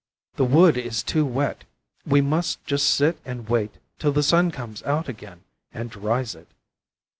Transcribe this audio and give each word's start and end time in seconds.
'The 0.37 0.45
wood 0.45 0.77
is 0.77 1.03
too 1.03 1.23
wet. 1.23 1.63
We 2.07 2.21
must 2.21 2.65
just 2.65 2.89
sit 2.89 3.19
and 3.23 3.47
wait 3.47 3.75
till 3.99 4.11
the 4.11 4.23
sun 4.23 4.49
comes 4.49 4.81
out 4.81 5.07
again 5.07 5.41
and 5.71 5.91
dries 5.91 6.33
it. 6.33 6.47